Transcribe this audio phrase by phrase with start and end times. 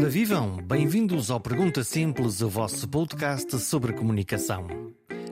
[0.00, 0.56] Ora, vivam!
[0.56, 4.66] Bem-vindos ao Pergunta Simples, o vosso podcast sobre comunicação.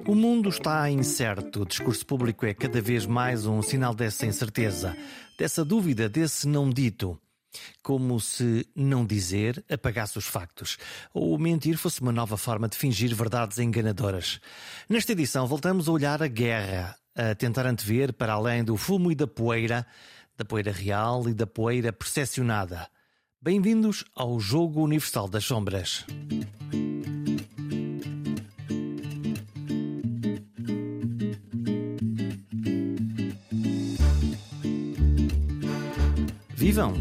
[0.06, 4.94] O mundo está incerto, o discurso público é cada vez mais um sinal dessa incerteza,
[5.38, 7.18] dessa dúvida, desse não dito.
[7.82, 10.76] Como se não dizer apagasse os factos,
[11.14, 14.38] ou mentir fosse uma nova forma de fingir verdades enganadoras.
[14.86, 19.14] Nesta edição, voltamos a olhar a guerra, a tentar antever para além do fumo e
[19.14, 19.86] da poeira,
[20.36, 22.86] da poeira real e da poeira percepcionada
[23.40, 26.04] Bem-vindos ao Jogo Universal das Sombras.
[36.48, 36.94] Vivam!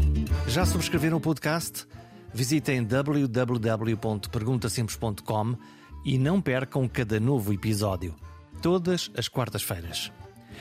[0.46, 1.88] Já subscreveram o podcast?
[2.32, 5.56] Visitem www.perguntasimples.com
[6.04, 8.14] e não percam cada novo episódio,
[8.62, 10.12] todas as quartas-feiras.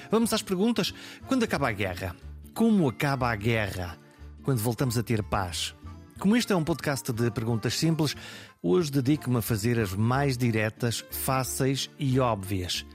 [0.10, 0.92] Vamos às perguntas.
[1.28, 2.16] Quando acaba a guerra?
[2.56, 4.07] Como acaba a guerra?
[4.48, 5.76] Quando voltamos a ter paz.
[6.20, 8.16] Como este é um podcast de perguntas simples,
[8.64, 12.86] hoje dedico-me a fazer as mais diretas, fáceis e óbvias.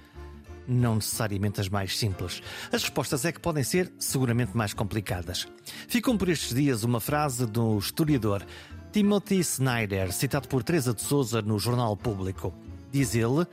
[0.66, 2.42] Não necessariamente as mais simples.
[2.72, 5.46] As respostas é que podem ser seguramente mais complicadas.
[5.88, 8.42] Ficam por estes dias uma frase do historiador
[8.90, 12.54] Timothy Snyder, citado por Teresa de Souza no Jornal Público.
[12.90, 13.46] Diz ele: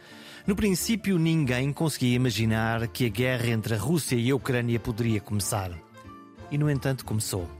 [0.47, 5.19] No princípio, ninguém conseguia imaginar que a guerra entre a Rússia e a Ucrânia poderia
[5.19, 5.69] começar.
[6.49, 7.58] E, no entanto, começou.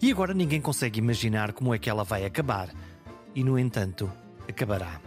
[0.00, 2.70] E agora ninguém consegue imaginar como é que ela vai acabar.
[3.34, 4.10] E, no entanto,
[4.48, 5.00] acabará.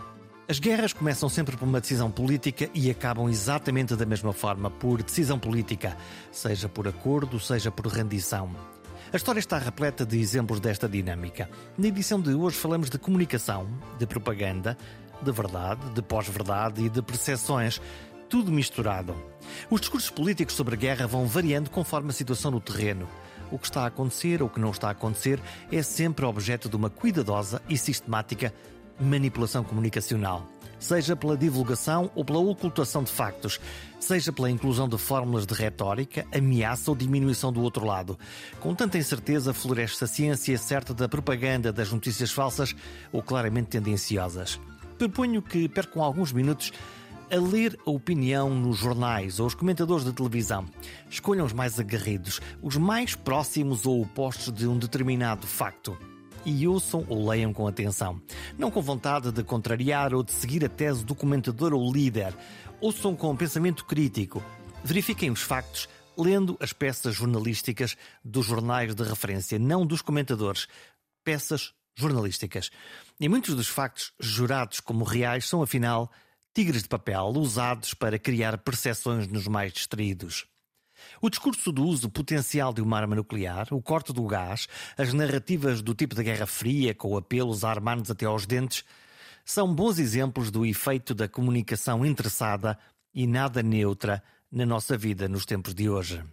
[0.48, 5.02] As guerras começam sempre por uma decisão política e acabam exatamente da mesma forma, por
[5.02, 5.98] decisão política,
[6.32, 8.56] seja por acordo, seja por rendição.
[9.12, 11.50] A história está repleta de exemplos desta dinâmica.
[11.76, 14.78] Na edição de hoje falamos de comunicação, de propaganda,
[15.20, 17.82] de verdade, de pós-verdade e de percepções,
[18.30, 19.16] tudo misturado.
[19.68, 23.08] Os discursos políticos sobre a guerra vão variando conforme a situação no terreno
[23.52, 25.40] o que está a acontecer ou o que não está a acontecer
[25.72, 28.54] é sempre objeto de uma cuidadosa e sistemática
[29.00, 30.48] manipulação comunicacional.
[30.80, 33.60] Seja pela divulgação ou pela ocultação de factos,
[34.00, 38.20] seja pela inclusão de fórmulas de retórica, ameaça ou diminuição do outro lado.
[38.60, 42.76] Com tanta incerteza, floresce a ciência certa da propaganda das notícias falsas
[43.12, 44.60] ou claramente tendenciosas.
[44.98, 46.72] Proponho que percam alguns minutos
[47.32, 50.66] a ler a opinião nos jornais ou os comentadores de televisão.
[51.10, 55.98] Escolham os mais agarridos, os mais próximos ou opostos de um determinado facto.
[56.46, 58.22] E ouçam ou leiam com atenção.
[58.58, 62.36] Não com vontade de contrariar ou de seguir a tese do comentador ou líder.
[62.80, 64.44] Ouçam com pensamento crítico.
[64.84, 70.68] Verifiquem os factos lendo as peças jornalísticas dos jornais de referência, não dos comentadores.
[71.24, 72.70] Peças jornalísticas.
[73.20, 76.12] E muitos dos factos jurados como reais são, afinal,
[76.56, 80.48] tigres de papel usados para criar percepções nos mais distraídos.
[81.22, 85.82] O discurso do uso potencial de uma arma nuclear, o corte do gás, as narrativas
[85.82, 88.86] do tipo da Guerra Fria, com apelos a armar-nos até aos dentes,
[89.44, 92.80] são bons exemplos do efeito da comunicação interessada
[93.14, 96.24] e nada neutra na nossa vida nos tempos de hoje.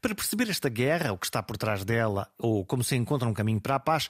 [0.00, 3.34] Para perceber esta guerra, o que está por trás dela, ou como se encontra um
[3.34, 4.08] caminho para a paz,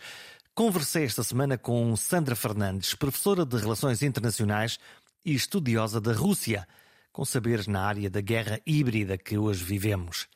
[0.54, 4.78] conversei esta semana com Sandra Fernandes, professora de Relações Internacionais
[5.26, 6.66] e estudiosa da Rússia,
[7.12, 10.28] com saberes na área da guerra híbrida que hoje vivemos.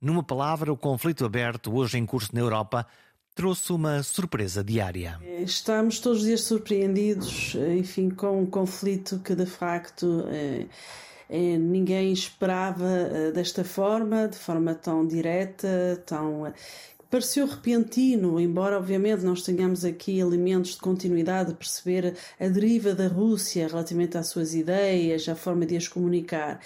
[0.00, 2.86] Numa palavra, o conflito aberto hoje em curso na Europa
[3.34, 5.18] trouxe uma surpresa diária.
[5.40, 10.66] Estamos todos os dias surpreendidos, enfim, com um conflito que de facto eh,
[11.28, 16.52] eh, ninguém esperava eh, desta forma, de forma tão direta, tão
[17.10, 23.08] pareceu repentino, embora obviamente nós tenhamos aqui elementos de continuidade, de perceber a deriva da
[23.08, 26.60] Rússia relativamente às suas ideias, à forma de as comunicar.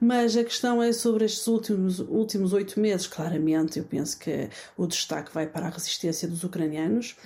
[0.00, 4.86] Mas a questão é sobre estes últimos últimos oito meses, claramente, eu penso que o
[4.86, 7.16] destaque vai para a resistência dos ucranianos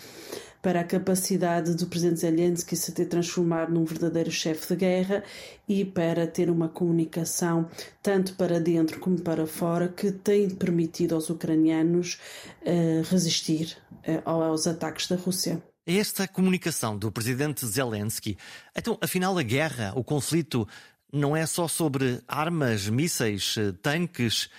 [0.67, 5.23] para a capacidade do presidente Zelensky se ter transformado num verdadeiro chefe de guerra
[5.69, 7.71] e para ter uma comunicação
[8.03, 12.19] tanto para dentro como para fora que tem permitido aos ucranianos
[12.63, 13.79] uh, resistir
[14.09, 15.63] uh, aos ataques da Rússia.
[15.87, 18.37] Esta comunicação do presidente Zelensky,
[18.77, 20.67] então, afinal, a guerra, o conflito,
[21.13, 24.51] não é só sobre armas, mísseis, eh, tanques,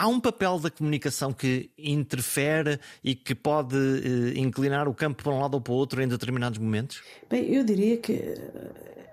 [0.00, 5.32] Há um papel da comunicação que interfere e que pode eh, inclinar o campo para
[5.32, 7.02] um lado ou para o outro em determinados momentos?
[7.28, 8.38] Bem, eu diria que eh,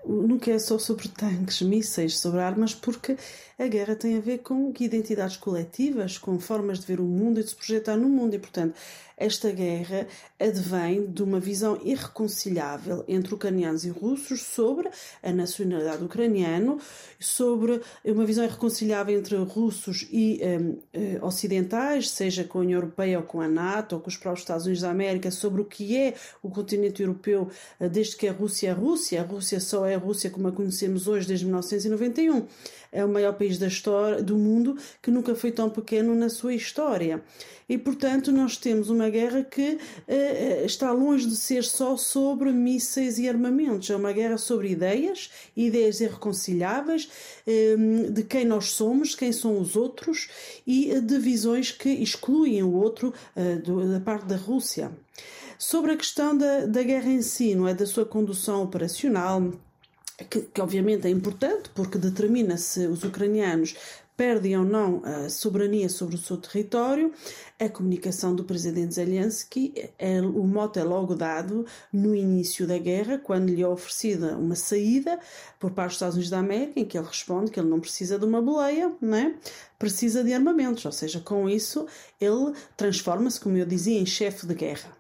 [0.05, 3.17] nunca é só sobre tanques, mísseis, sobre armas, porque
[3.57, 7.43] a guerra tem a ver com identidades coletivas, com formas de ver o mundo e
[7.43, 8.35] de se projetar no mundo.
[8.35, 8.75] E, portanto,
[9.17, 10.07] esta guerra
[10.39, 14.89] advém de uma visão irreconciliável entre ucranianos e russos sobre
[15.23, 16.77] a nacionalidade ucraniana,
[17.19, 23.19] sobre uma visão irreconciliável entre russos e um, eh, ocidentais, seja com a União Europeia
[23.19, 25.97] ou com a NATO ou com os próprios Estados Unidos da América, sobre o que
[25.97, 26.13] é
[26.43, 29.21] o continente europeu eh, desde que a Rússia é a Rússia.
[29.21, 32.47] A Rússia só é a Rússia como a conhecemos hoje desde 1991
[32.95, 36.53] é o maior país da história, do mundo que nunca foi tão pequeno na sua
[36.53, 37.21] história.
[37.67, 43.17] E, portanto, nós temos uma guerra que uh, está longe de ser só sobre mísseis
[43.17, 43.89] e armamentos.
[43.89, 47.09] É uma guerra sobre ideias, ideias irreconciliáveis,
[47.47, 50.29] um, de quem nós somos, quem são os outros
[50.65, 53.13] e de visões que excluem o outro
[53.63, 54.91] do, da parte da Rússia.
[55.57, 57.73] Sobre a questão da, da guerra em si, não é?
[57.73, 59.51] da sua condução operacional,
[60.29, 63.75] que, que obviamente é importante porque determina se os ucranianos
[64.15, 67.11] perdem ou não a soberania sobre o seu território.
[67.59, 73.17] A comunicação do presidente Zelensky, é, o mote é logo dado no início da guerra,
[73.17, 75.19] quando lhe é oferecida uma saída
[75.59, 78.19] por parte dos Estados Unidos da América, em que ele responde que ele não precisa
[78.19, 79.35] de uma boleia, né?
[79.77, 81.85] precisa de armamentos, ou seja, com isso
[82.19, 84.95] ele transforma-se, como eu dizia, em chefe de guerra.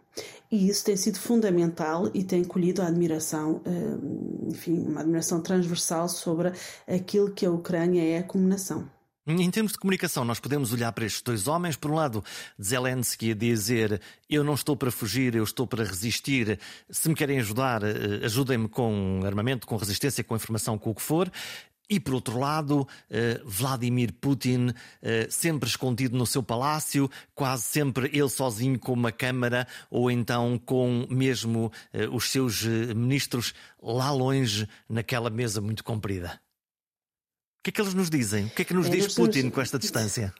[0.51, 6.07] E isso tem sido fundamental e tem colhido a admiração, eh, enfim, uma admiração transversal
[6.07, 6.51] sobre
[6.87, 8.87] aquilo que a Ucrânia é como nação.
[9.27, 11.75] Em termos de comunicação, nós podemos olhar para estes dois homens.
[11.75, 12.23] Por um lado,
[12.61, 13.99] Zelensky a dizer:
[14.29, 16.59] Eu não estou para fugir, eu estou para resistir.
[16.91, 21.01] Se me querem ajudar, eh, ajudem-me com armamento, com resistência, com informação, com o que
[21.01, 21.31] for.
[21.89, 28.11] E por outro lado, eh, Vladimir Putin, eh, sempre escondido no seu palácio, quase sempre
[28.13, 31.71] ele sozinho com uma câmara, ou então com mesmo
[32.11, 36.44] os seus ministros lá longe, naquela mesa muito comprida.
[37.65, 38.45] O que é que eles nos dizem?
[38.45, 40.31] O que é que nos é, diz Putin com esta distância?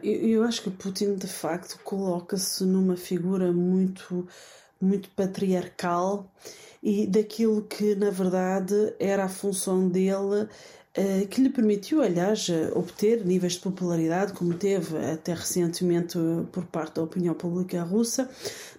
[0.00, 4.28] Eu acho que Putin, de facto, coloca-se numa figura muito,
[4.80, 6.32] muito patriarcal
[6.80, 10.46] e daquilo que na verdade era a função dele
[10.94, 12.46] eh, que lhe permitiu, aliás,
[12.76, 16.16] obter níveis de popularidade, como teve até recentemente
[16.52, 18.30] por parte da opinião pública russa,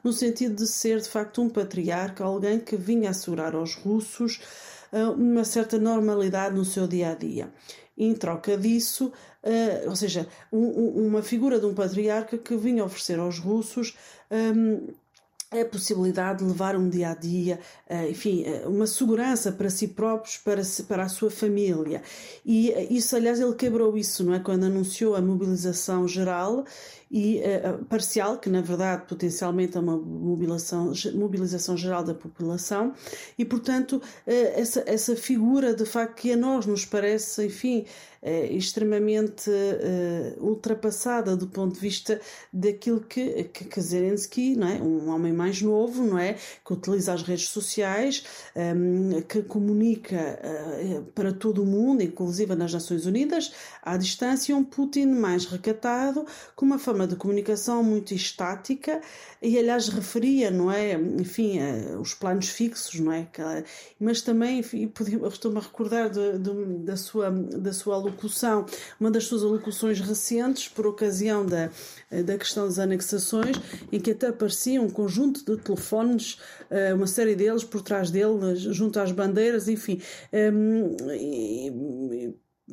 [0.02, 4.40] no sentido de ser de facto um patriarca, alguém que vinha assegurar aos russos
[5.18, 7.52] uma certa normalidade no seu dia a dia.
[7.98, 9.12] em troca disso,
[9.42, 13.96] eh, ou seja, uma figura de um patriarca que vinha oferecer aos russos
[14.30, 14.88] ehm,
[15.50, 20.38] a possibilidade de levar um dia a dia, eh, enfim, uma segurança para si próprios,
[20.38, 22.04] para, para a sua família.
[22.46, 24.40] E isso, aliás, ele quebrou isso, não é?
[24.40, 26.66] Quando anunciou a mobilização geral
[27.10, 32.94] e uh, parcial, que na verdade potencialmente é uma mobilização, mobilização geral da população,
[33.38, 37.86] e portanto uh, essa, essa figura de facto que a nós nos parece, enfim,
[38.22, 39.50] uh, extremamente
[40.40, 42.20] ultrapassada do ponto de vista
[42.52, 44.82] daquilo que, que, Zelensky, não é?
[44.82, 46.36] um homem mais novo, não é?
[46.66, 48.24] que utiliza as redes sociais,
[48.56, 50.40] um, ehm, que comunica
[51.16, 56.26] para todo o mundo, inclusive nas Nações Unidas, à distância, um Putin mais recatado,
[56.56, 59.00] com uma forma de comunicação muito estática
[59.40, 63.28] e aliás referia, não é, enfim, eh, os planos fixos, não é,
[64.00, 68.66] mas também estou-me a recordar de, de, da, sua, da sua alocução,
[69.00, 71.70] uma das suas alocuções recentes por ocasião da,
[72.26, 73.58] da questão das anexações,
[73.92, 76.40] em que até aparecia um conjunto de telefones,
[76.72, 80.02] eh, uma série deles por trás dele, junto às bandeiras, enfim,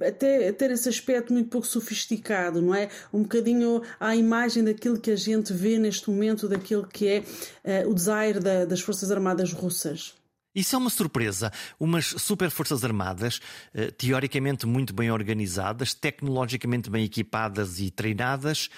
[0.00, 2.88] até ter esse aspecto muito pouco sofisticado, não é?
[3.12, 7.90] Um bocadinho à imagem daquilo que a gente vê neste momento, daquilo que é uh,
[7.90, 10.14] o desire da, das Forças Armadas russas.
[10.54, 11.52] Isso é uma surpresa.
[11.80, 13.40] Umas super forças armadas,
[13.74, 18.70] eh, teoricamente muito bem organizadas, tecnologicamente bem equipadas e treinadas,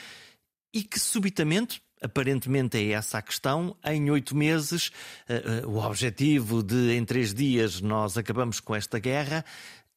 [0.72, 4.90] e que subitamente, aparentemente é essa a questão, em oito meses,
[5.28, 9.44] eh, o objetivo de em três dias nós acabamos com esta guerra,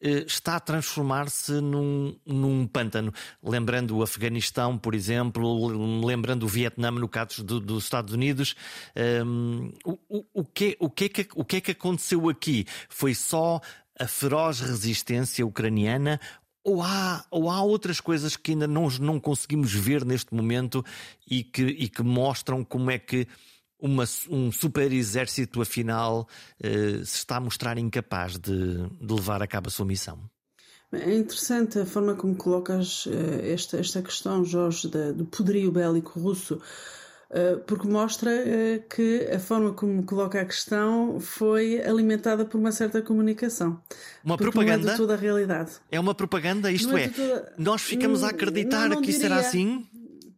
[0.01, 3.13] está a transformar-se num, num pântano.
[3.43, 5.67] Lembrando o Afeganistão, por exemplo,
[6.05, 8.55] lembrando o Vietnã no caso do, dos Estados Unidos.
[9.25, 12.65] Um, ehm, o, o, que, o, que é que, o que é que aconteceu aqui?
[12.87, 13.59] Foi só
[13.99, 16.19] a feroz resistência ucraniana
[16.63, 20.85] ou há, ou há outras coisas que ainda não, não conseguimos ver neste momento
[21.29, 23.27] e que, e que mostram como é que
[23.79, 26.27] uma, um super exército, afinal,
[26.61, 30.19] eh, se está a mostrar incapaz de, de, levar a cabo a sua missão.
[30.91, 36.19] É interessante a forma como colocas eh, esta, esta questão, Jorge, da, do poderio bélico
[36.19, 36.61] russo,
[37.67, 38.31] porque mostra
[38.89, 43.79] que a forma como coloca a questão foi alimentada por uma certa comunicação.
[44.23, 44.83] Uma propaganda?
[44.83, 45.73] Não é de toda a realidade.
[45.91, 47.53] É uma propaganda, isto é, é toda...
[47.55, 49.87] nós ficamos a acreditar não, não que isso era assim?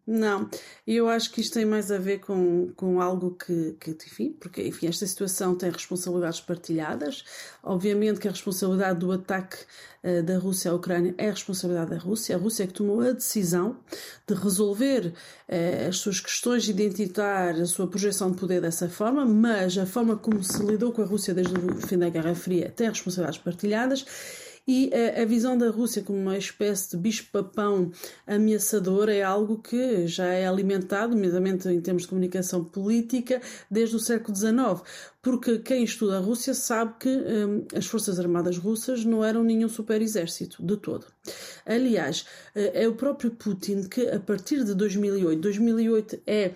[0.05, 0.49] Não,
[0.85, 4.63] eu acho que isto tem mais a ver com, com algo que, que, enfim, porque
[4.63, 7.23] enfim, esta situação tem responsabilidades partilhadas.
[7.61, 9.57] Obviamente que a responsabilidade do ataque
[10.03, 12.35] uh, da Rússia à Ucrânia é a responsabilidade da Rússia.
[12.35, 13.77] A Rússia é que tomou a decisão
[14.27, 15.13] de resolver
[15.47, 20.17] uh, as suas questões identitárias, a sua projeção de poder dessa forma, mas a forma
[20.17, 24.05] como se lidou com a Rússia desde o fim da Guerra Fria tem responsabilidades partilhadas
[24.67, 27.91] e a, a visão da Rússia como uma espécie de bicho-papão
[28.27, 33.99] ameaçador é algo que já é alimentado, nomeadamente em termos de comunicação política, desde o
[33.99, 34.81] século XIX.
[35.21, 39.69] Porque quem estuda a Rússia sabe que hum, as Forças Armadas russas não eram nenhum
[39.69, 41.05] super exército, de todo.
[41.65, 42.25] Aliás,
[42.55, 46.53] eh, é o próprio Putin que, a partir de 2008, 2008 é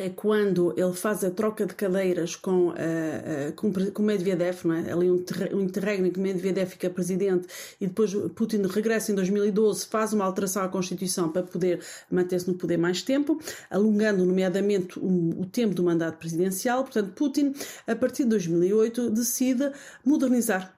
[0.00, 4.74] é quando ele faz a troca de cadeiras com, uh, uh, com, com Medvedev, não
[4.74, 4.90] é?
[4.92, 7.46] ali um, interregno em que Medvedev fica presidente
[7.80, 11.80] e depois Putin regressa em 2012, faz uma alteração à Constituição para poder
[12.10, 13.38] manter-se no poder mais tempo,
[13.70, 16.82] alongando nomeadamente o, o tempo do mandato presidencial.
[16.82, 17.54] Portanto, Putin,
[17.86, 19.70] a partir de 2008, decide
[20.04, 20.74] modernizar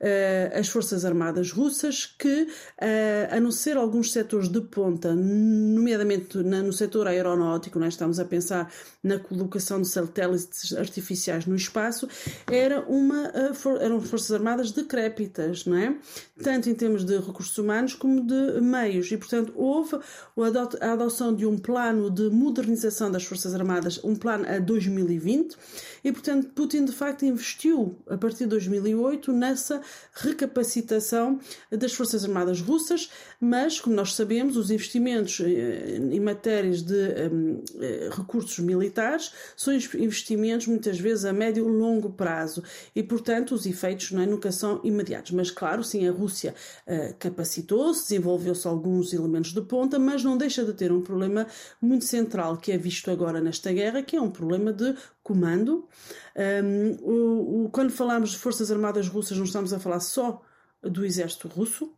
[0.00, 6.38] uh, as Forças Armadas russas, que, uh, a não ser alguns setores de ponta, nomeadamente
[6.38, 12.08] na, no setor aeronáutico, nós estamos a pensar na colocação de satélites artificiais no espaço,
[12.50, 15.96] era uma, uh, for, eram Forças Armadas decrépitas, não é?
[16.42, 19.10] Tanto em termos de recursos humanos como de meios.
[19.10, 19.98] E, portanto, houve
[20.80, 25.56] a adoção de um plano de modernização das Forças Armadas, um plano a 2020,
[26.04, 29.80] e, portanto, Putin, de facto, investiu, a partir de 2008, nessa
[30.12, 31.40] recapacitação
[31.70, 36.94] das Forças Armadas russas, mas, como nós sabemos, os investimentos eh, em matérias de
[37.32, 42.62] um, eh, recursos militares são investimentos muitas vezes a médio e longo prazo
[42.94, 45.30] e, portanto, os efeitos é, nunca são imediatos.
[45.32, 46.54] Mas, claro, sim, a Rússia
[47.18, 51.46] capacitou-se, desenvolveu-se alguns elementos de ponta, mas não deixa de ter um problema
[51.80, 54.94] muito central que é visto agora nesta guerra, que é um problema de
[55.28, 55.86] comando.
[56.34, 60.40] Um, o, o, quando falamos de Forças Armadas Russas, não estamos a falar só
[60.82, 61.92] do exército russo,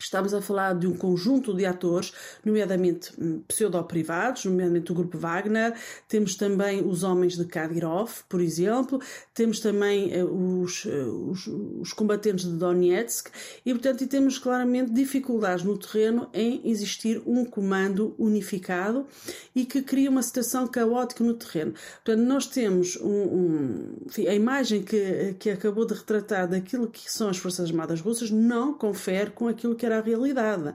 [0.00, 5.74] Estamos a falar de um conjunto de atores, nomeadamente hum, pseudo-privados, nomeadamente o grupo Wagner,
[6.08, 8.98] temos também os homens de Kadyrov, por exemplo,
[9.34, 13.28] temos também eh, os, eh, os, os, combatentes de Donetsk.
[13.64, 19.06] E, portanto, e temos claramente dificuldades no terreno em existir um comando unificado
[19.54, 21.74] e que cria uma situação caótica no terreno.
[22.02, 27.10] Portanto, nós temos um, um, enfim, a imagem que, que acabou de retratar daquilo que
[27.12, 30.72] são as Forças Armadas Russas não confere com aquilo que era a realidade.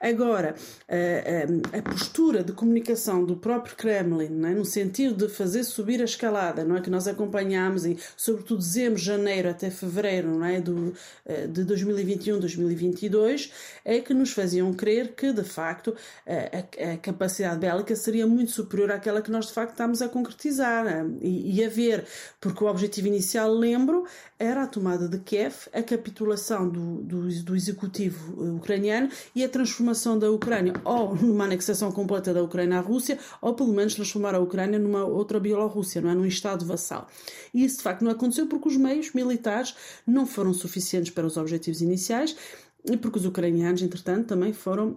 [0.00, 0.54] Agora,
[0.88, 4.54] a, a, a postura de comunicação do próprio Kremlin, é?
[4.54, 8.98] no sentido de fazer subir a escalada, não é que nós acompanhamos e, sobretudo, dezembro,
[8.98, 10.60] janeiro até fevereiro não é?
[10.60, 10.94] Do,
[11.26, 13.52] eh, de 2021, 2022,
[13.84, 15.94] é que nos faziam crer que, de facto,
[16.26, 20.86] a, a capacidade bélica seria muito superior àquela que nós, de facto, estamos a concretizar
[20.86, 21.04] é?
[21.20, 22.04] e, e a ver,
[22.40, 24.04] porque o objetivo inicial, lembro,
[24.38, 30.18] era a tomada de Kiev, a capitulação do, do, do executivo ucraniano e a transformação
[30.18, 34.38] da Ucrânia ou numa anexação completa da Ucrânia à Rússia, ou pelo menos transformar a
[34.38, 36.14] Ucrânia numa outra Bielorrússia, não é?
[36.14, 37.08] num Estado vassal.
[37.54, 39.74] E isso de facto não aconteceu porque os meios militares
[40.06, 42.36] não foram suficientes para os objetivos iniciais
[42.84, 44.96] e porque os ucranianos, entretanto, também foram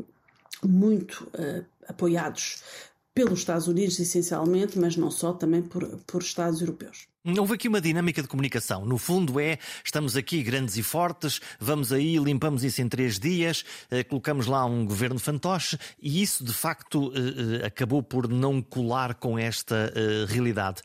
[0.64, 2.64] muito uh, apoiados
[3.14, 7.11] pelos Estados Unidos, essencialmente, mas não só, também por, por Estados europeus.
[7.24, 8.84] Houve aqui uma dinâmica de comunicação.
[8.84, 13.64] No fundo, é estamos aqui grandes e fortes, vamos aí, limpamos isso em três dias,
[13.92, 18.60] eh, colocamos lá um governo fantoche e isso, de facto, eh, eh, acabou por não
[18.60, 19.94] colar com esta
[20.28, 20.82] realidade.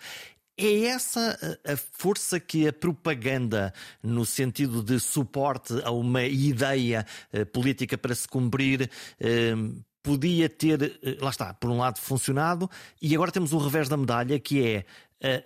[0.58, 7.06] É essa a força que a propaganda, no sentido de suporte a uma ideia
[7.52, 8.90] política para se cumprir,
[10.02, 12.70] podia ter, lá está, por um lado funcionado,
[13.02, 14.86] e agora temos o revés da medalha, que é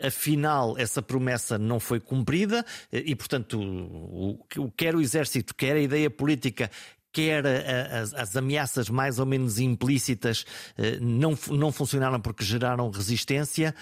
[0.05, 6.11] afinal essa promessa não foi cumprida e, portanto, o, quer o exército, quer a ideia
[6.11, 6.71] política,
[7.13, 10.45] quer as, as, ameaças mais ou menos implícitas
[10.77, 13.75] eh, não, não funcionaram porque geraram resistência.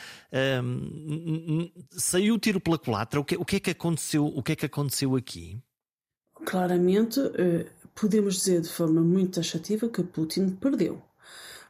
[1.91, 3.21] saiu o tiro pela culatra.
[3.21, 4.27] O que, o que é que aconteceu?
[4.27, 5.61] O que é que aconteceu aqui?
[6.45, 11.03] Claramente, eh, podemos dizer de forma muito taxativa que Putin perdeu.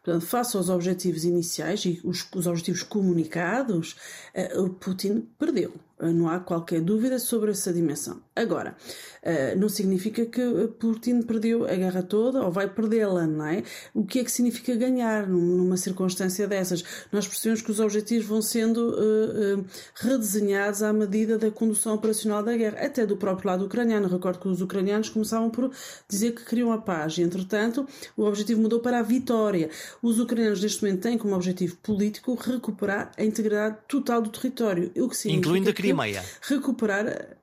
[0.08, 3.94] Portanto, face aos objetivos iniciais e os, os objetivos comunicados,
[4.34, 5.74] uh, Putin perdeu.
[6.00, 8.22] Uh, não há qualquer dúvida sobre essa dimensão.
[8.38, 8.76] Agora,
[9.22, 13.64] uh, não significa que Putin perdeu a guerra toda ou vai perdê-la, não é?
[13.92, 16.84] O que é que significa ganhar numa circunstância dessas?
[17.10, 19.64] Nós percebemos que os objetivos vão sendo uh, uh,
[19.96, 24.08] redesenhados à medida da condução operacional da guerra, até do próprio lado ucraniano.
[24.08, 25.70] Recordo que os ucranianos começavam por
[26.08, 29.68] dizer que queriam a paz e, entretanto, o objetivo mudou para a vitória.
[30.00, 35.08] Os ucranianos, neste momento, têm como objetivo político recuperar a integridade total do território, o
[35.08, 36.24] que significa incluindo a Crimeia.
[36.42, 37.36] Recuperar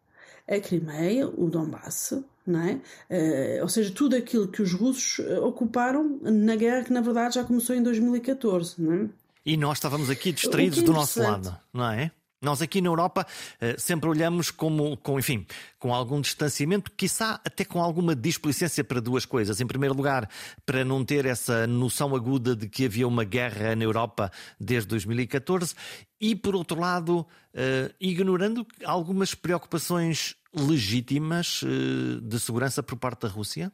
[0.48, 2.14] a Crimeia, o Donbass,
[2.46, 2.74] não é?
[3.10, 7.36] Uh, ou seja, tudo aquilo que os russos eh, ocuparam na guerra que na verdade
[7.36, 9.10] já começou em 2014, não é?
[9.46, 12.12] E nós estávamos aqui distraídos é do nosso lado, não é?
[12.46, 15.48] Nós aqui na Europa uh, sempre olhamos como, com, enfim,
[15.80, 19.60] com algum distanciamento, quiçá até com alguma displicência para duas coisas.
[19.60, 20.30] Em primeiro lugar,
[20.64, 25.74] para não ter essa noção aguda de que havia uma guerra na Europa desde 2014
[26.22, 33.28] e, por outro lado, uh, ignorando algumas preocupações legítimas uh, de segurança por parte da
[33.28, 33.72] Rússia?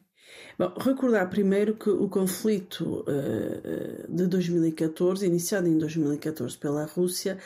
[0.58, 7.38] Bom, recordar primeiro que o conflito uh, de 2014, iniciado em 2014 pela Rússia,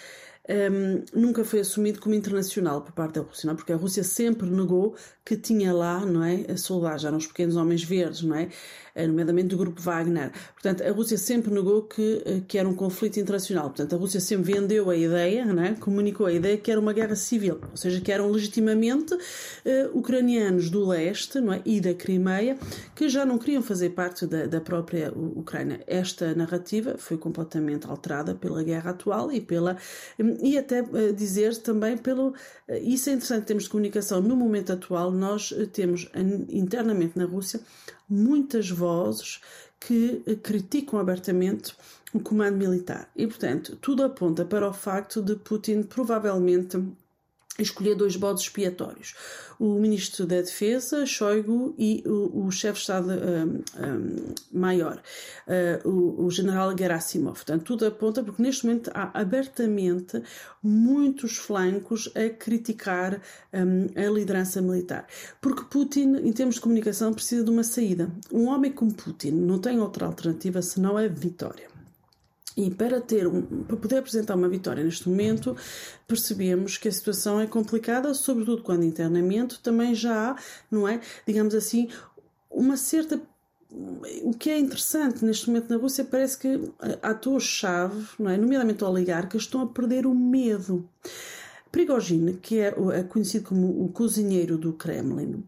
[0.49, 3.57] um, nunca foi assumido como internacional por parte da Rússia, não é?
[3.57, 7.83] porque a Rússia sempre negou que tinha lá, não é, soldados, eram os pequenos homens
[7.83, 8.49] verdes, não é,
[8.97, 10.33] eh, nomeadamente do grupo Wagner.
[10.55, 13.65] Portanto, a Rússia sempre negou que, eh, que era um conflito internacional.
[13.65, 16.95] Portanto, a Rússia sempre vendeu a ideia, não é, comunicou a ideia que era uma
[16.95, 19.19] guerra civil, ou seja, que eram legitimamente uh,
[19.99, 22.57] ucranianos do leste, não é, e da Crimeia,
[22.95, 25.81] que já não queriam fazer parte da, da própria Ucrânia.
[25.87, 29.77] Esta narrativa foi completamente alterada pela guerra atual e pela
[30.43, 32.33] e até uh, dizer também pelo.
[32.69, 34.21] Uh, isso é interessante, temos de comunicação.
[34.21, 36.09] No momento atual, nós uh, temos
[36.49, 37.61] internamente na Rússia
[38.09, 39.41] muitas vozes
[39.79, 41.77] que criticam abertamente
[42.13, 43.11] o comando militar.
[43.15, 46.79] E, portanto, tudo aponta para o facto de Putin provavelmente
[47.63, 49.15] escolher dois bodes expiatórios.
[49.59, 55.01] O ministro da Defesa, Shoigu, e o, o chefe de Estado-Maior,
[55.49, 55.55] um, um,
[55.89, 57.37] uh, o, o, general Gerasimov.
[57.37, 60.23] Portanto, tudo aponta, porque neste momento há abertamente
[60.63, 63.23] muitos flancos a criticar
[63.53, 65.07] um, a liderança militar.
[65.41, 68.13] Porque Putin, em termos de comunicação, precisa de uma saída.
[68.31, 71.75] Um homem como Putin não tem outra alternativa senão a vitória.
[72.57, 75.55] E para ter um, para poder apresentar uma vitória neste momento,
[76.09, 80.37] percebemos que a situação é complicada, sobretudo quando internamente também já há,
[80.71, 81.89] não é, digamos assim,
[82.51, 83.21] uma certa
[84.23, 89.43] o que é interessante neste momento na Rússia parece que atores-chave, não é, nomeadamente oligarcas,
[89.43, 90.89] estão a perder o medo.
[91.71, 95.45] Prigogine, que é, é conhecido como o cozinheiro do Kremlin,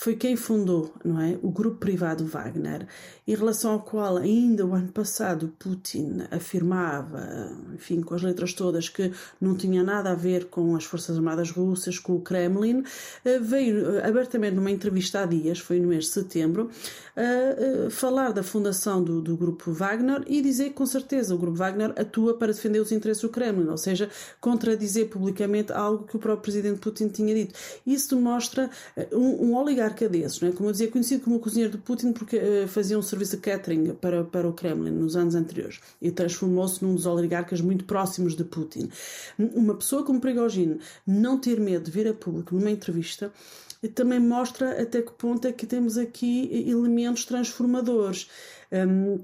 [0.00, 2.86] foi quem fundou não é, o grupo privado Wagner,
[3.28, 8.88] em relação ao qual ainda o ano passado Putin afirmava, enfim, com as letras todas,
[8.88, 12.82] que não tinha nada a ver com as Forças Armadas Russas, com o Kremlin,
[13.26, 16.70] eh, veio eh, abertamente numa entrevista há dias, foi no mês de setembro,
[17.14, 21.58] a falar da fundação do, do grupo Wagner e dizer que com certeza o grupo
[21.58, 24.08] Wagner atua para defender os interesses do Kremlin, ou seja,
[24.40, 27.54] contradizer publicamente algo que o próprio presidente Putin tinha dito.
[27.86, 29.54] Isso demonstra eh, um, um
[30.40, 30.52] não é?
[30.52, 33.42] como eu dizia, conhecido como o cozinheiro de Putin porque uh, fazia um serviço de
[33.42, 38.34] catering para, para o Kremlin nos anos anteriores e transformou-se num dos oligarcas muito próximos
[38.34, 38.90] de Putin.
[39.38, 43.32] Uma pessoa como Prigogine não ter medo de vir a público numa entrevista
[43.94, 48.28] também mostra até que ponto é que temos aqui elementos transformadores
[48.70, 49.18] um,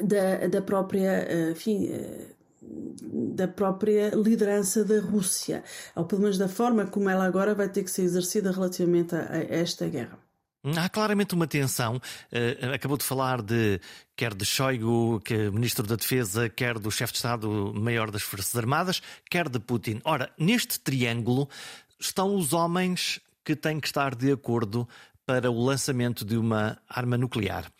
[0.00, 2.28] da, da própria, eh, enfim, eh,
[3.34, 7.82] da própria liderança da Rússia, ou pelo menos da forma como ela agora vai ter
[7.82, 10.18] que ser exercida relativamente a, a esta guerra.
[10.62, 11.96] Há claramente uma tensão.
[11.96, 13.80] Uh, acabou de falar de
[14.14, 18.54] quer de Shoigu, que é ministro da Defesa, quer do chefe de Estado-Maior das Forças
[18.54, 20.02] Armadas, quer de Putin.
[20.04, 21.48] Ora, neste triângulo
[21.98, 24.86] estão os homens que têm que estar de acordo
[25.24, 27.70] para o lançamento de uma arma nuclear.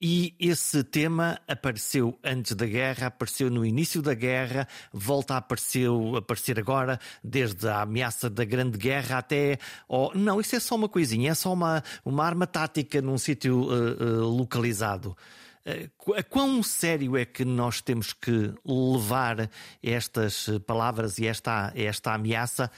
[0.00, 5.88] E esse tema apareceu antes da guerra, apareceu no início da guerra, volta a aparecer,
[6.14, 9.58] aparecer agora, desde a ameaça da Grande Guerra até.
[9.88, 13.62] Oh, não, isso é só uma coisinha, é só uma, uma arma tática num sítio
[13.62, 15.16] uh, uh, localizado.
[15.64, 19.50] Uh, quão sério é que nós temos que levar
[19.82, 22.70] estas palavras e esta, esta ameaça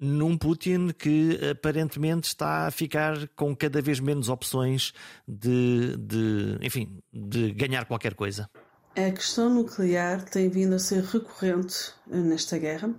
[0.00, 4.92] num Putin que aparentemente está a ficar com cada vez menos opções
[5.26, 8.48] de, de, enfim, de ganhar qualquer coisa.
[8.96, 12.94] A questão nuclear tem vindo a ser recorrente nesta guerra.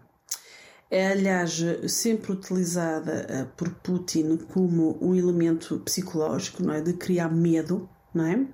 [0.91, 6.81] É, aliás, sempre utilizada eh, por Putin como um elemento psicológico, não é?
[6.81, 8.47] De criar medo, não é?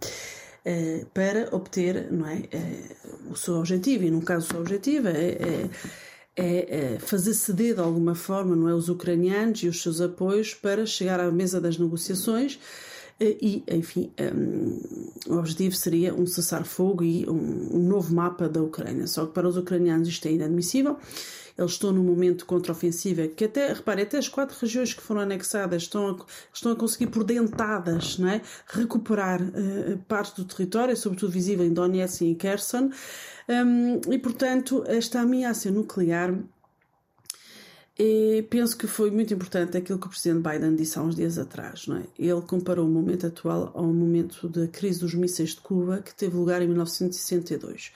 [0.66, 2.96] Eh, para obter não é, eh,
[3.30, 4.04] o seu objetivo.
[4.04, 5.70] E, no caso, o seu objetivo é,
[6.36, 10.54] é é, fazer ceder de alguma forma não é, os ucranianos e os seus apoios
[10.54, 12.60] para chegar à mesa das negociações
[13.20, 19.08] e, enfim, um, o objetivo seria um cessar-fogo e um, um, novo mapa da Ucrânia.
[19.08, 20.98] Só que para os ucranianos isto é inadmissível.
[21.58, 25.84] Eles estão num momento contra-ofensiva que até, repare, até as quatro regiões que foram anexadas
[25.84, 28.42] estão a, estão a conseguir por dentadas não é?
[28.68, 32.90] recuperar uh, parte do território, sobretudo visível em Donetsk e em Kherson.
[33.48, 36.38] Um, e, portanto, esta ameaça nuclear
[37.98, 41.38] e penso que foi muito importante aquilo que o presidente Biden disse há uns dias
[41.38, 41.88] atrás.
[41.88, 42.04] Não é?
[42.20, 46.36] Ele comparou o momento atual ao momento da crise dos mísseis de Cuba, que teve
[46.36, 47.94] lugar em 1962.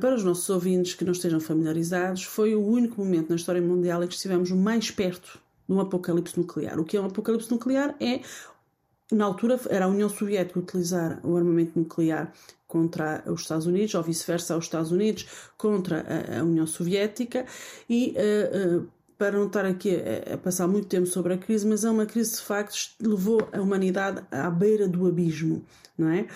[0.00, 4.02] Para os nossos ouvintes que não estejam familiarizados, foi o único momento na história mundial
[4.02, 6.78] em que estivemos mais perto de um apocalipse nuclear.
[6.78, 8.20] O que é um apocalipse nuclear é
[9.12, 12.32] na altura era a União Soviética utilizar o armamento nuclear
[12.66, 15.26] contra os Estados Unidos, ou vice-versa, os Estados Unidos
[15.58, 16.06] contra
[16.38, 17.44] a, União Soviética,
[17.88, 18.88] e uh, uh,
[19.20, 22.06] para não estar aqui a, a, passar muito tempo sobre a crise, mas é uma
[22.06, 25.62] crise de facto que levou a humanidade à beira do abismo,
[25.98, 26.26] não é?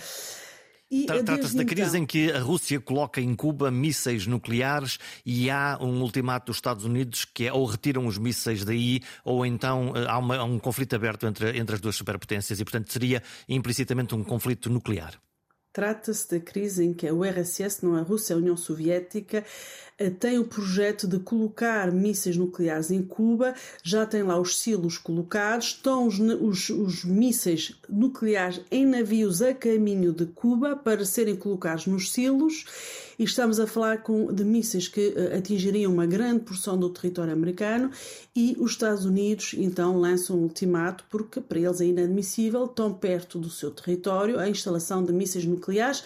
[1.07, 2.03] Trata-se da crise então...
[2.03, 6.85] em que a Rússia coloca em Cuba mísseis nucleares e há um ultimato dos Estados
[6.85, 10.59] Unidos que é ou retiram os mísseis daí ou então eh, há, uma, há um
[10.59, 15.19] conflito aberto entre, entre as duas superpotências e, portanto, seria implicitamente um conflito nuclear.
[15.75, 19.45] Trata-se da crise em que a URSS, não a Rússia, a União Soviética,
[19.99, 24.99] eh, tem o projeto de colocar mísseis nucleares em Cuba, já tem lá os silos
[24.99, 31.35] colocados, estão os, os, os mísseis nucleares em navios a caminho de Cuba para serem
[31.35, 32.67] colocados nos silos
[33.19, 37.33] e estamos a falar com, de mísseis que uh, atingiriam uma grande porção do território
[37.33, 37.91] americano
[38.35, 43.39] e os Estados Unidos então lançam um ultimato porque para eles é inadmissível, tão perto
[43.39, 46.05] do seu território, a instalação de mísseis nucleares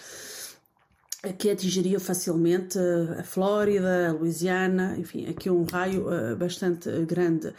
[1.37, 2.79] que atingiria facilmente
[3.17, 6.05] a Flórida, a Louisiana, enfim, aqui um raio
[6.37, 7.53] bastante grande.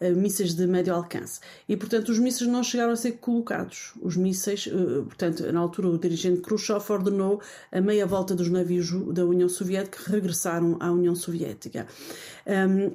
[0.00, 1.40] Mísseis de médio alcance.
[1.68, 3.92] E, portanto, os mísseis não chegaram a ser colocados.
[4.00, 7.40] Os mísseis, uh, portanto, na altura o dirigente Khrushchev ordenou
[7.72, 11.86] a meia volta dos navios da União Soviética que regressaram à União Soviética.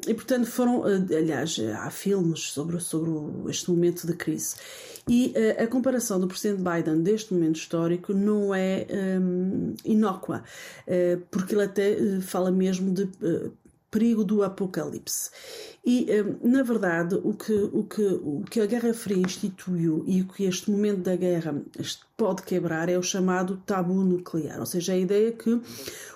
[0.08, 3.12] E, portanto, foram, aliás, há filmes sobre, sobre
[3.50, 4.56] este momento de crise.
[5.08, 8.88] E uh, a comparação do presidente Biden deste momento histórico não é
[9.84, 10.44] inócua,
[11.30, 13.10] porque ele até fala mesmo de
[13.94, 15.30] perigo do apocalipse.
[15.86, 16.08] E,
[16.42, 20.46] na verdade, o que, o, que, o que a Guerra Fria instituiu e o que
[20.46, 21.62] este momento da guerra
[22.18, 25.62] pode quebrar é o chamado tabu nuclear, ou seja, a ideia que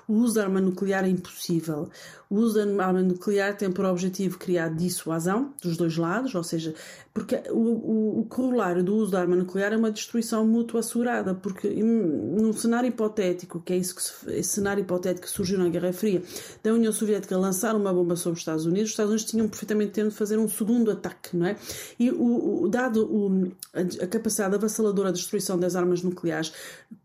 [0.07, 1.89] o uso da arma nuclear é impossível.
[2.29, 6.73] O uso da arma nuclear tem por objetivo criar dissuasão dos dois lados, ou seja,
[7.13, 11.35] porque o, o, o corolário do uso da arma nuclear é uma destruição mútua assegurada,
[11.35, 15.67] porque num cenário hipotético, que é isso que se, esse cenário hipotético que surgiu na
[15.67, 16.21] Guerra Fria,
[16.63, 19.91] da União Soviética lançar uma bomba sobre os Estados Unidos, os Estados Unidos tinham perfeitamente
[19.91, 21.57] tempo de fazer um segundo ataque, não é?
[21.99, 26.53] E o, o dado a, a capacidade avassaladora de destruição das armas nucleares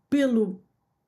[0.09, 0.59] pelo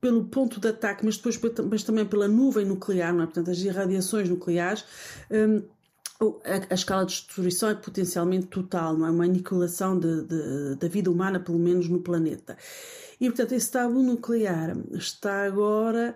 [0.06, 3.26] pelo ponto de ataque, mas depois mas também pela nuvem nuclear, não é?
[3.26, 4.84] portanto, as irradiações nucleares.
[5.30, 5.62] Um,
[6.18, 9.10] a, a, escala de destruição é potencialmente total, não é?
[9.10, 12.56] Uma aniquilação de, de, da vida humana, pelo menos no planeta.
[13.20, 16.14] E, portanto, esse tabu nuclear está agora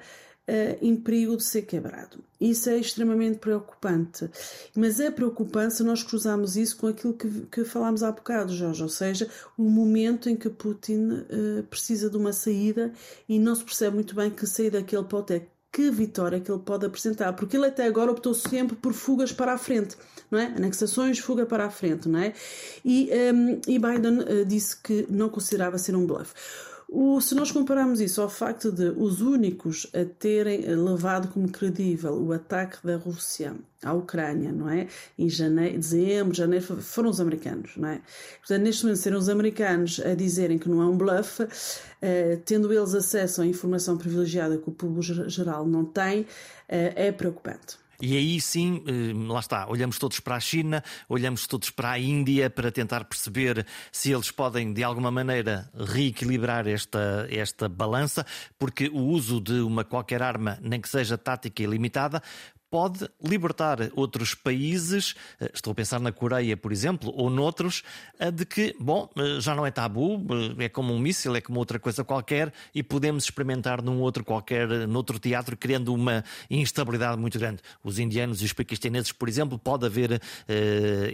[0.80, 2.18] em perigo de ser quebrado.
[2.40, 4.30] Isso é extremamente preocupante.
[4.74, 8.82] Mas é preocupante se nós cruzarmos isso com aquilo que, que falámos há bocado, Jorge,
[8.82, 12.92] ou seja, o momento em que Putin uh, precisa de uma saída
[13.28, 16.50] e não se percebe muito bem que saída que ele pode ter que vitória que
[16.50, 19.96] ele pode apresentar, porque ele até agora optou sempre por fugas para a frente,
[20.30, 20.46] não é?
[20.46, 22.32] Anexações, fuga para a frente, não é?
[22.84, 26.34] E, um, ehm, e Biden uh, disse que não considerava ser um bluff.
[26.92, 32.14] O, se nós compararmos isso ao facto de os únicos a terem levado como credível
[32.14, 34.88] o ataque da Rússia à Ucrânia, não é?
[35.16, 38.00] Em janeiro, dezembro, janeiro, foram os americanos, não é?
[38.40, 41.46] Portanto, neste momento, serem os americanos a dizerem que não é um bluff,
[42.03, 46.26] eh, tendo eles acesso à informação privilegiada que o público geral não tem,
[46.68, 47.79] eh, é preocupante.
[48.00, 51.98] E aí sim, eh, lá está, olhamos todos para a China, olhamos todos para a
[51.98, 58.24] Índia para tentar perceber se eles podem de alguma maneira reequilibrar esta, esta balança,
[58.58, 62.22] porque o uso de uma qualquer arma, nem que seja tática e limitada,
[62.70, 67.83] pode libertar outros países, eh, estou a pensar na Coreia, por exemplo, ou noutros,
[68.18, 70.24] eh, de que, bom, eh, já não é tabu,
[70.59, 74.68] é como um míssil, é como outra coisa qualquer e podemos experimentar num outro qualquer,
[74.87, 77.61] noutro teatro, criando uma instabilidade muito grande.
[77.83, 80.20] Os indianos e os paquistaneses, por exemplo, pode haver uh,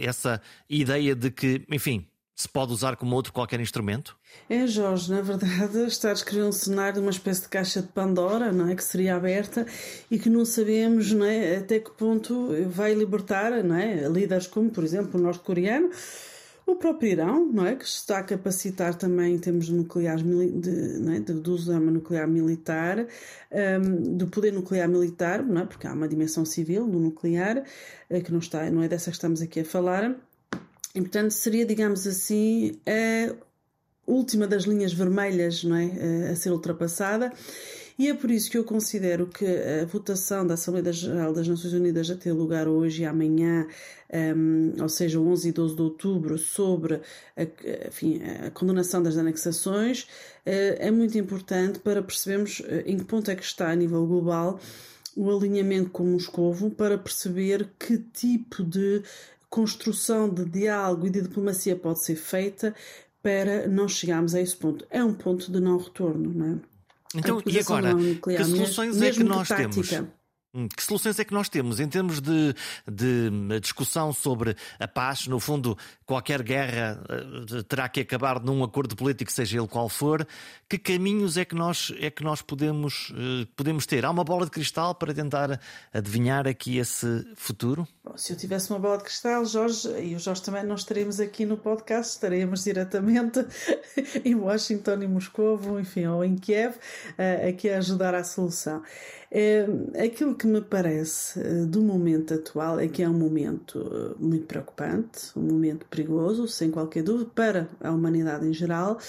[0.01, 4.15] essa ideia de que, enfim, se pode usar como outro qualquer instrumento?
[4.47, 7.87] É, Jorge, na verdade está a descrever um cenário de uma espécie de caixa de
[7.87, 8.75] Pandora, não é?
[8.75, 9.65] Que seria aberta
[10.11, 11.57] e que não sabemos não é?
[11.57, 14.07] até que ponto vai libertar não é?
[14.07, 15.89] líderes como, por exemplo, o norte-coreano,
[16.67, 17.75] o próprio Irão, não é?
[17.75, 21.19] Que está a capacitar também em termos de nucleares, de, não é?
[21.19, 23.07] do uso nuclear militar,
[23.81, 25.65] um, do poder nuclear militar, não é?
[25.65, 27.63] Porque há uma dimensão civil do nuclear,
[28.09, 30.15] eh, que não, está, não é dessa que estamos aqui a falar
[30.97, 33.35] e, portanto, seria, digamos assim, a
[34.07, 36.31] última das linhas vermelhas não é?
[36.31, 37.31] a ser ultrapassada.
[37.99, 41.73] E é por isso que eu considero que a votação da Assembleia Geral das Nações
[41.73, 43.67] Unidas a ter lugar hoje e amanhã,
[44.35, 46.95] um, ou seja, 11 e 12 de outubro, sobre
[47.35, 53.05] a, enfim, a condenação das anexações, uh, é muito importante para percebermos uh, em que
[53.05, 54.59] ponto é que está a nível global
[55.17, 59.01] o alinhamento com Moscovo para perceber que tipo de
[59.49, 62.75] construção de diálogo e de diplomacia pode ser feita
[63.21, 64.85] para nós chegarmos a esse ponto.
[64.89, 66.59] É um ponto de não retorno, não é?
[67.15, 69.91] Então, e agora, que soluções é que nós temos?
[70.53, 72.53] Hum, que soluções é que nós temos em termos de,
[72.91, 75.27] de discussão sobre a paz?
[75.27, 75.77] No fundo,
[76.07, 80.25] qualquer guerra uh, terá que acabar num acordo político, seja ele qual for.
[80.67, 84.05] Que caminhos é que nós, é que nós podemos, uh, podemos ter?
[84.05, 85.59] Há uma bola de cristal para tentar
[85.93, 87.85] adivinhar aqui esse futuro?
[88.15, 91.45] Se eu tivesse uma bola de cristal, Jorge, e o Jorge também não estaremos aqui
[91.45, 93.45] no podcast, estaremos diretamente
[94.23, 98.81] em Washington, em Moscou, enfim, ou em Kiev, uh, aqui a ajudar à solução.
[100.01, 104.45] Aquilo que me parece eh, do momento atual é que é um momento eh, muito
[104.45, 108.99] preocupante, um momento perigoso, sem qualquer dúvida, para a humanidade em geral,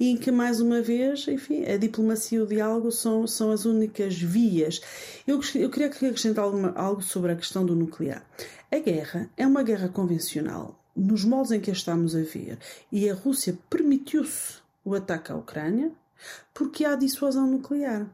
[0.00, 3.66] e em que, mais uma vez, enfim, a diplomacia e o diálogo são, são as
[3.66, 4.80] únicas vias.
[5.26, 8.24] Eu, eu queria acrescentar alguma, algo sobre a questão do nuclear.
[8.70, 12.58] A guerra é uma guerra convencional, nos moldes em que a estamos a ver,
[12.90, 15.92] e a Rússia permitiu-se o ataque à Ucrânia
[16.54, 18.06] porque há dissuasão nuclear.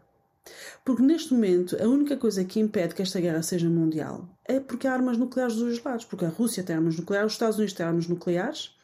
[0.84, 4.86] Porque neste momento a única coisa que impede que esta guerra seja mundial é porque
[4.86, 6.04] há armas nucleares dos dois lados.
[6.04, 8.74] Porque a Rússia tem armas nucleares, os Estados Unidos têm armas nucleares,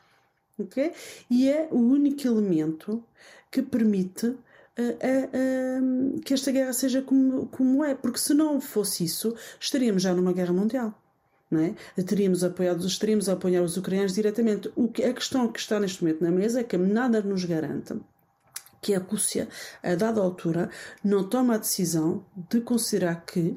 [0.58, 0.92] ok?
[1.30, 3.02] E é o único elemento
[3.50, 4.38] que permite uh,
[4.78, 7.94] uh, que esta guerra seja como, como é.
[7.94, 11.00] Porque se não fosse isso, estaríamos já numa guerra mundial.
[11.52, 12.02] É?
[12.02, 14.72] Teríamos apoiado, estaríamos a apoiar os ucranianos diretamente.
[14.74, 17.94] O que, a questão que está neste momento na mesa é que nada nos garante
[18.84, 19.48] que a Rússia,
[19.82, 20.68] a dada altura,
[21.02, 23.54] não toma a decisão de considerar que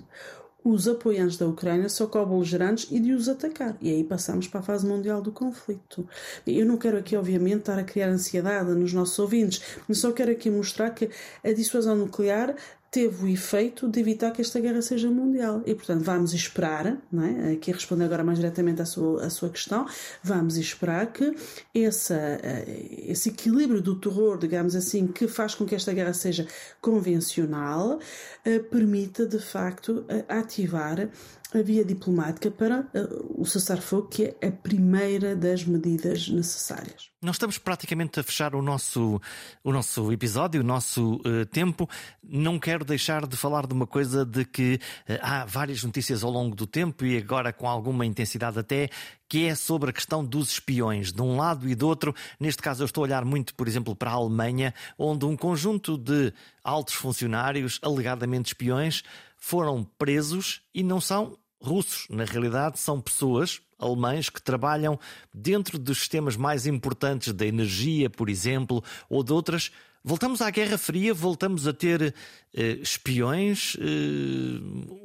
[0.64, 3.76] os apoiantes da Ucrânia são co-beligerantes e de os atacar.
[3.82, 6.08] E aí passamos para a fase mundial do conflito.
[6.46, 10.32] Eu não quero aqui, obviamente, estar a criar ansiedade nos nossos ouvintes, mas só quero
[10.32, 11.10] aqui mostrar que
[11.44, 12.56] a dissuasão nuclear
[12.90, 15.62] teve o efeito de evitar que esta guerra seja mundial.
[15.66, 17.54] E, portanto, vamos esperar, não é?
[17.54, 19.86] aqui responder agora mais diretamente à sua, à sua questão,
[20.24, 21.36] vamos esperar que
[21.76, 26.48] essa, eh, esse equilíbrio do terror, digamos assim, que faz com que esta guerra seja
[26.80, 28.00] convencional,
[28.46, 31.10] eh, permita, de facto, eh, ativar
[31.54, 37.10] a via diplomática para uh, o cessar-fogo, que é a primeira das medidas necessárias.
[37.22, 39.20] Nós estamos praticamente a fechar o nosso,
[39.64, 41.90] o nosso episódio, o nosso uh, tempo.
[42.24, 44.80] Não quero deixar de falar de uma coisa de que
[45.10, 48.90] uh, há várias notícias ao longo do tempo e agora com alguma intensidade até,
[49.28, 52.14] que é sobre a questão dos espiões, de um lado e do outro.
[52.40, 55.98] Neste caso, eu estou a olhar muito, por exemplo, para a Alemanha, onde um conjunto
[55.98, 56.34] de
[56.64, 59.04] altos funcionários, alegadamente espiões,
[59.38, 62.08] foram presos e não são russos.
[62.10, 65.00] Na realidade, são pessoas alemães que trabalham
[65.34, 69.72] dentro dos sistemas mais importantes da energia, por exemplo, ou de outras.
[70.04, 72.16] Voltamos à Guerra Fria, voltamos a ter
[72.54, 73.84] eh, espiões, eh,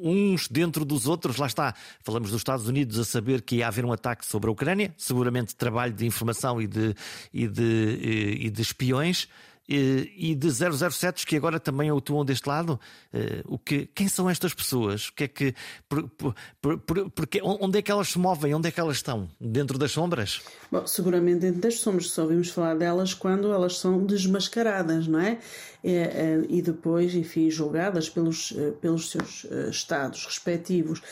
[0.01, 1.39] uns dentro dos outros.
[1.39, 4.53] Lá está, falamos dos Estados Unidos a saber que ia haver um ataque sobre a
[4.53, 6.95] Ucrânia, seguramente trabalho de informação e de,
[7.33, 9.29] e de, e de espiões
[9.69, 12.79] e de 007 que agora também atuam deste lado.
[13.13, 15.09] Eh, o que, quem são estas pessoas?
[15.09, 15.55] O que é que,
[15.89, 18.55] por, por, por, porque, onde é que elas se movem?
[18.55, 19.29] Onde é que elas estão?
[19.41, 20.43] Dentro das sombras?
[20.71, 22.11] Bom, seguramente dentro das sombras.
[22.11, 25.39] Só ouvimos falar delas quando elas são desmascaradas, não é?
[25.85, 31.03] E depois, enfim, julgadas pelos, eh, pelos seus eh, estados respectivos.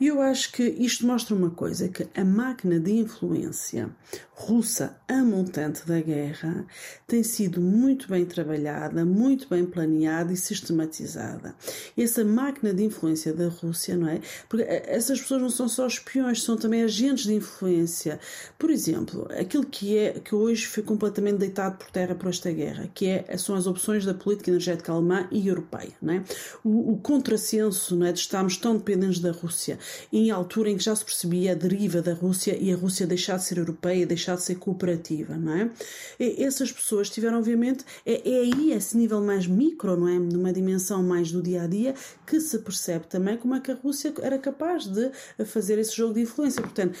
[0.00, 3.90] E eu acho que isto mostra uma coisa, que a máquina de influência
[4.38, 6.64] russa, a montante da guerra,
[7.06, 11.54] tem sido muito bem trabalhada, muito bem planeada e sistematizada.
[11.96, 14.20] Essa máquina de influência da Rússia, não é?
[14.48, 18.20] Porque essas pessoas não são só espiões, são também agentes de influência.
[18.56, 22.88] Por exemplo, aquilo que é que hoje foi completamente deitado por terra por esta guerra,
[22.94, 26.22] que é, são as opções da política energética alemã e europeia, é?
[26.64, 29.78] O, o contrassenso, é, de estarmos tão dependentes da Rússia,
[30.12, 33.36] em altura em que já se percebia a deriva da Rússia e a Rússia deixar
[33.36, 35.70] de ser europeia, deixar de ser cooperativa, é?
[36.18, 40.18] E essas pessoas tiveram, obviamente, é, é aí esse nível mais micro, não é?
[40.18, 41.94] Numa dimensão mais do dia a dia,
[42.26, 45.10] que se percebe também como é que a Rússia era capaz de
[45.44, 46.62] fazer esse jogo de influência.
[46.62, 46.98] Portanto,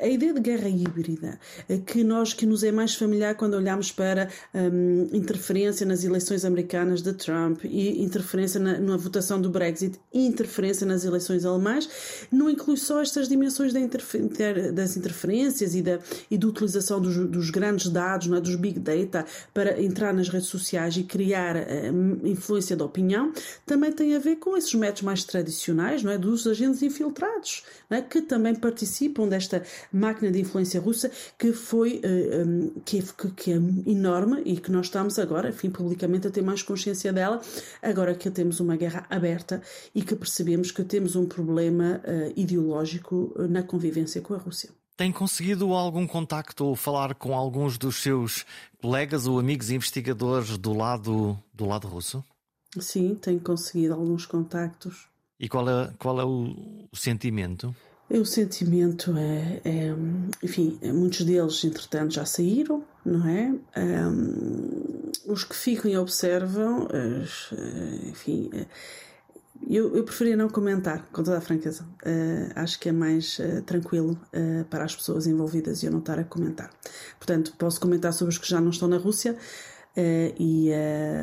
[0.00, 1.38] a ideia de guerra híbrida,
[1.86, 7.02] que nós que nos é mais familiar quando olhamos para um, interferência nas eleições americanas
[7.02, 11.88] de Trump e interferência na, na votação do Brexit interferência nas eleições alemãs,
[12.30, 15.98] não inclui só estas dimensões da interfer das interferências e da,
[16.30, 18.40] e da utilização dos, dos grandes dados, é?
[18.40, 23.32] dos big data, para entrar nas redes sociais e criar uh, influência da opinião,
[23.64, 26.18] também tem a ver com esses métodos mais tradicionais, não é?
[26.18, 28.00] dos agentes infiltrados, é?
[28.00, 33.52] que também participam desta máquina de influência russa que foi uh, um, que, que, que,
[33.52, 33.56] é
[33.86, 37.40] enorme e que nós estamos agora, enfim, publicamente a ter mais consciência dela,
[37.82, 39.62] agora que temos uma guerra aberta
[39.94, 44.70] e que percebemos que temos um problema uh, ideológico na convivência com a Rússia.
[44.96, 48.44] Tem conseguido algum contacto ou falar com alguns dos seus
[48.80, 52.24] colegas ou amigos investigadores do lado do lado russo?
[52.78, 55.06] Sim, tenho conseguido alguns contactos.
[55.40, 57.74] E qual é, qual é o, o sentimento?
[58.08, 59.94] O sentimento é, é,
[60.42, 63.52] enfim, muitos deles, entretanto, já saíram, não é?
[63.76, 66.86] Um, os que ficam e observam,
[68.08, 68.48] enfim,
[69.68, 71.84] eu, eu preferia não comentar, com toda a franqueza.
[72.04, 76.00] Uh, acho que é mais uh, tranquilo uh, para as pessoas envolvidas e eu não
[76.00, 76.70] estar a comentar.
[77.18, 79.36] Portanto, posso comentar sobre os que já não estão na Rússia,
[80.38, 80.70] e,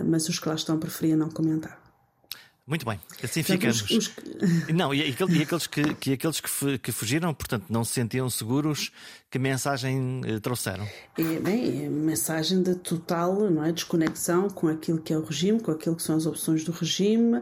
[0.07, 1.82] mas os que lá estão preferia não comentar.
[2.65, 3.81] Muito bem, assim ficamos.
[3.81, 4.11] Os, os...
[4.73, 8.91] Não, e, aqueles, que, que, aqueles que, que fugiram, portanto, não se sentiam seguros,
[9.29, 10.87] que mensagem trouxeram?
[11.17, 15.59] É, bem, é mensagem de total não é, desconexão com aquilo que é o regime,
[15.59, 17.41] com aquilo que são as opções do regime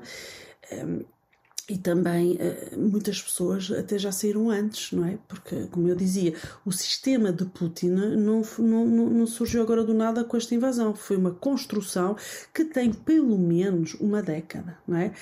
[1.72, 5.18] e também eh, muitas pessoas até já saíram antes, não é?
[5.26, 6.34] Porque, como eu dizia,
[6.66, 10.94] o sistema de Putin não, não, não surgiu agora do nada com esta invasão.
[10.94, 12.18] Foi uma construção
[12.54, 15.14] que tem pelo menos uma década, não é?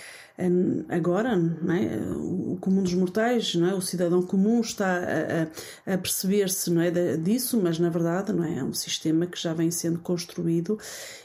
[0.87, 1.99] Agora, não é?
[2.15, 3.73] o comum dos mortais, não é?
[3.73, 5.01] o cidadão comum está
[5.85, 8.59] a, a, perceber-se não é, disso, mas na verdade não é?
[8.59, 10.79] é um sistema que já vem sendo construído,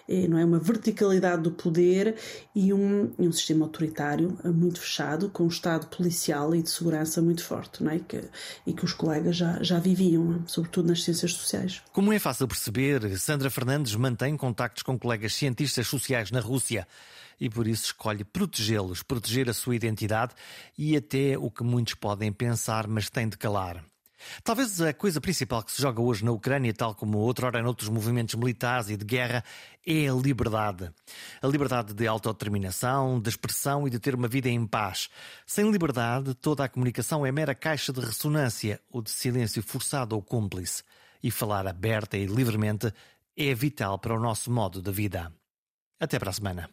[0.08, 2.16] não é uma verticalidade do poder
[2.54, 7.42] e um, um sistema autoritário muito fechado, com um Estado policial e de segurança muito
[7.42, 7.98] forte, não é?
[7.98, 8.22] que,
[8.66, 11.82] e que os colegas já, já viviam, sobretudo nas ciências sociais.
[11.92, 16.86] Como é fácil perceber, Sandra Fernandes mantém contactos com colegas cientistas sociais na Rússia
[17.40, 20.34] e por isso escolhe protegê-los, proteger a sua identidade
[20.78, 23.84] e até o que muitos podem pensar, mas tem de calar.
[24.42, 28.34] Talvez a coisa principal que se joga hoje na Ucrânia, tal como outrora noutros movimentos
[28.34, 29.44] militares e de guerra,
[29.86, 30.90] é a liberdade.
[31.42, 35.08] A liberdade de autodeterminação, de expressão e de ter uma vida em paz.
[35.46, 40.22] Sem liberdade, toda a comunicação é mera caixa de ressonância ou de silêncio forçado ou
[40.22, 40.82] cúmplice.
[41.22, 42.92] E falar aberta e livremente
[43.36, 45.32] é vital para o nosso modo de vida.
[45.98, 46.70] Até para a semana.